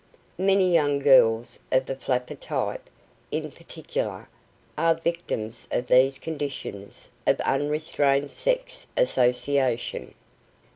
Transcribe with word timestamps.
Many 0.39 0.73
young 0.73 0.97
girls 0.97 1.59
of 1.71 1.85
the 1.85 1.95
"flapper" 1.95 2.33
type, 2.33 2.89
in 3.29 3.51
particular, 3.51 4.29
are 4.75 4.95
victims 4.95 5.67
of 5.69 5.85
these 5.85 6.17
conditions 6.17 7.11
of 7.27 7.39
unrestrained 7.41 8.31
sex 8.31 8.87
association. 8.97 10.15